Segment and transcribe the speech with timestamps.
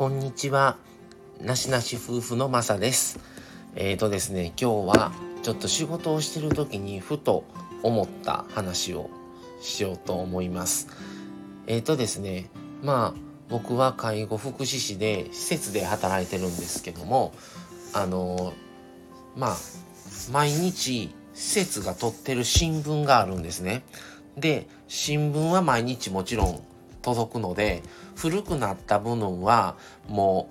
[0.00, 0.78] こんにちは。
[1.42, 3.20] なしなし夫婦のまさです。
[3.76, 7.44] えーとですね、今日はちょっと仕事をしてる時にふと
[7.82, 9.10] 思った話を
[9.60, 10.88] しようと思います。
[11.66, 12.48] えーとですね、
[12.82, 13.20] まあ
[13.50, 17.34] 僕は介護福祉士で施設で働いてるんですけども、
[17.92, 18.54] あの
[19.36, 19.56] まあ
[20.32, 23.82] 毎日施設が撮ってる新聞があるんですね。
[24.38, 26.69] で、新聞は毎日もちろん
[27.02, 27.82] 届くので
[28.16, 29.76] 古くなった部分は
[30.08, 30.48] も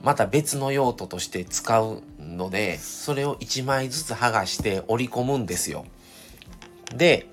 [0.00, 5.84] うまた別の用途として使うのでそれを1枚ずつ剥がして折り込むんですよ。
[6.96, 7.28] で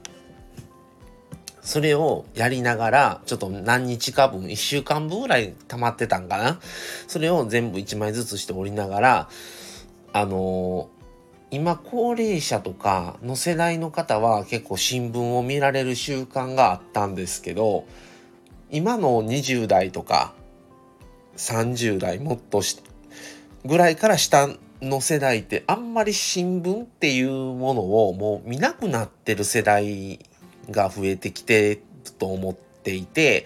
[1.61, 6.59] それをやりながらちょっと何日か分1週間分ぐらい溜まってたんかな
[7.07, 9.29] それを全部1枚ずつして折りながら
[10.13, 17.85] あのー、今高齢者とかの世代の方は結構新聞を見られる習慣があったんですけど
[18.71, 20.33] 今の20代とか
[21.37, 22.61] 30代もっと
[23.65, 24.49] ぐらいから下
[24.81, 30.19] の世代ってあんまり新聞っていうものをもう見なくなってる世代
[30.69, 31.81] が増えてきてる
[32.17, 33.45] と思っていて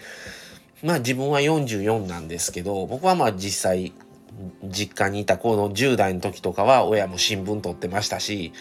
[0.82, 3.92] まあ自分は44なんですけど僕はまあ実際
[4.64, 8.52] 実家にいたこの10代の時とかは親も新聞取ってましたし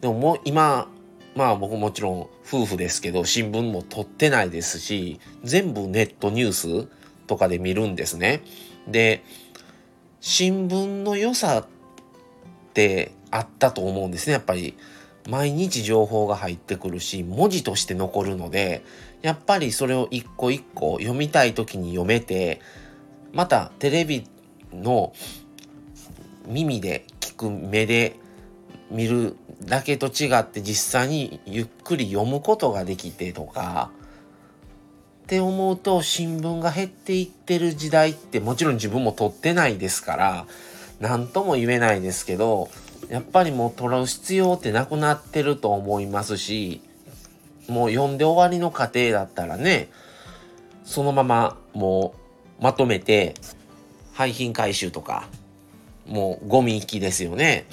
[0.00, 0.88] でももう今
[1.34, 6.52] まあ僕もちろん夫婦ですけど新聞も取ってないですし全部ネットニュー
[6.84, 6.88] ス
[7.26, 8.42] とかで見るんですね。
[8.86, 9.24] で
[10.20, 11.66] 新聞の良さっ
[12.72, 14.76] てあったと思うんですねやっぱり。
[15.28, 18.84] 毎日情報が入ってくるし文字として残るので
[19.22, 22.60] やっぱりそれを一個一個読みたい時に読めて
[23.32, 24.28] またテレビ
[24.72, 25.14] の
[26.46, 28.16] 耳で聞く目で
[28.90, 33.90] 見るだけと違って実際にゆっくり読むことができてとか
[35.24, 40.46] って思うと新聞が減っていってる時代ってもちろん自分も取ってないですから
[41.00, 42.68] 何とも言えないですけど
[43.08, 46.82] やっぱりもう取る必要ってなくなってると思いますし
[47.68, 49.88] もう読んで終わりの過程だったらね
[50.84, 52.14] そのままも
[52.60, 53.34] うまとめて
[54.12, 55.26] 廃品回収とか
[56.06, 57.66] もうゴミ行きですよね。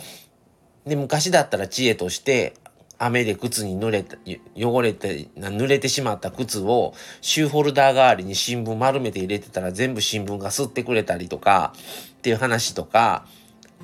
[0.86, 2.54] で、昔だったら知恵として、
[2.98, 4.18] 雨で靴に濡れた、
[4.56, 11.74] 汚れて、濡れてしまった靴をシューホルダー代わりに新聞丸めて入れてたら全部新聞が吸ってくれたりとか
[12.20, 13.26] っていう話とか、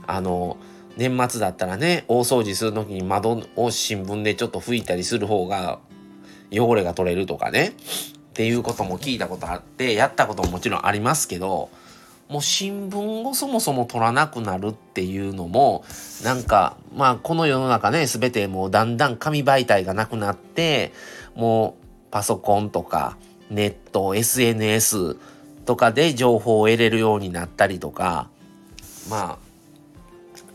[0.05, 0.57] あの、
[0.97, 5.79] 年末だったらね、大掃除する時に窓を新聞でちょっと拭いたりする方が
[6.51, 7.73] 汚れが取れるとかね、っ
[8.33, 11.69] ていうことも聞いたことあって、やったことももちろんありますけど、
[12.29, 15.85] もう新聞をそもそも取らなくなるっていうのも
[16.23, 20.91] なんかまあこの世の中ね全てもうだんだん紙媒体がなくなって
[21.35, 23.17] もうパソコンとか
[23.49, 25.15] ネット SNS
[25.65, 28.29] とかで情報を得れるようになったりとか
[29.09, 29.37] まあ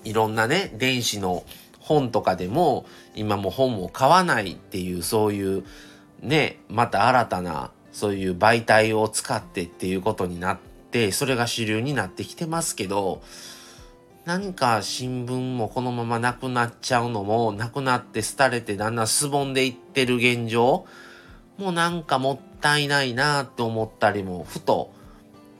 [0.04, 1.44] いろんなね電子の
[1.78, 2.84] 本とかでも
[3.14, 5.64] 今も本を買わないっていうそういう
[6.20, 13.22] ねまた新たなそういう媒体を使ってっていうことになってってそれが主流になってきてますけど
[14.26, 20.84] 何か新聞もこのままなくなっちゃうのもなくなって廃れてだんだんすぼんでいってる現状
[21.56, 24.92] もうなんかもったいないなって思ったりもふと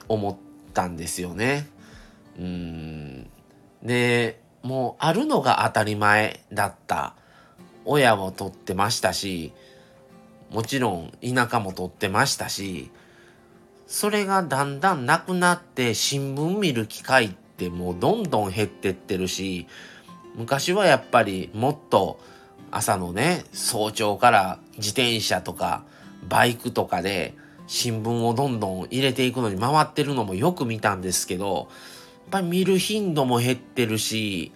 [0.06, 0.36] 思っ
[0.74, 1.66] たんですよね。
[2.38, 3.26] うん
[3.82, 7.14] でもうあるのが当たり前だった
[7.86, 9.52] 親も取ってましたし
[10.50, 12.90] もちろん田舎も取ってましたし
[13.92, 19.66] それがだんだんなくなって新聞見る機会ってもうどんどん減ってってるし
[20.34, 22.18] 昔はやっぱりもっと
[22.70, 25.84] 朝のね早朝から自転車とか
[26.26, 27.34] バイクとかで
[27.66, 31.66] 新聞をどんどん入れていくのに回ってるのもよく見たんですけどやっ
[32.30, 34.52] ぱり見る頻度も減ってるし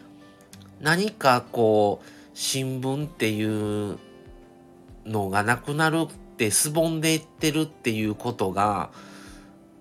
[0.81, 3.45] 何かこう新聞ってい
[3.93, 3.99] う
[5.05, 8.89] のがなくなるってすぼんでいってるっていうことが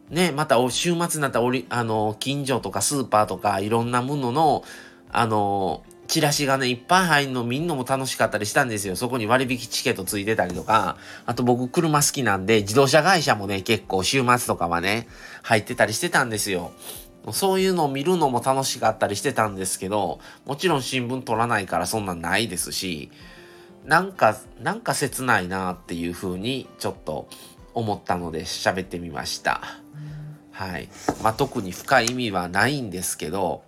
[0.10, 4.64] ね、また週末になったらおり、あの、近所とかスーパーとかいろんなものの、
[5.12, 8.96] あの、チラシがね、いっぱい入るの見んのも楽しかったりしたんですよ。
[8.96, 15.08] そこに割引チケットついてたりとか、あと僕車好きなんで、自動車会社もね、結構週末とかはね、
[15.42, 16.72] 入ってたりしてたんですよ。
[17.32, 23.10] そういうのを見るのも楽しかったりしてたんですけど、もちろん新聞取らないからそんなんないですし、
[23.86, 27.28] なんか、なんか切ないなっていうふうにちょっと
[27.76, 29.62] 思ったので喋ってみました。
[30.52, 30.90] はい。
[31.22, 33.64] まあ、特に深い意味はないんですけど、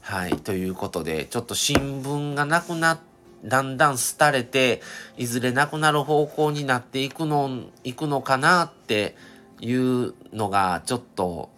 [0.00, 0.36] はい。
[0.36, 3.00] ということで、ちょっと新聞がなくな
[3.44, 4.80] だんだん廃れて、
[5.16, 9.16] いずれなくなる方向になっていくの、いくのかなって
[9.60, 11.50] いうのが、ちょっと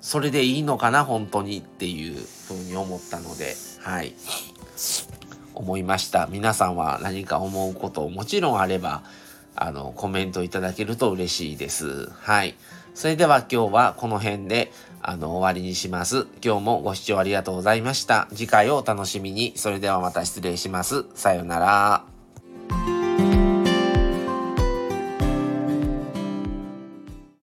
[0.00, 4.14] それでいいのかな本当にっていうふうに思ったのではい
[5.54, 9.02] 思いました皆さんは何か思うこともちろんあれば
[9.60, 12.10] あのコメントいただけると嬉しいです。
[12.10, 12.54] はい。
[12.94, 14.72] それでは今日はこの辺で
[15.02, 16.26] あの終わりにします。
[16.44, 18.28] 今日もご視聴ありがとうございました。
[18.30, 19.52] 次回をお楽しみに。
[19.56, 21.04] それではまた失礼します。
[21.14, 22.17] さようなら。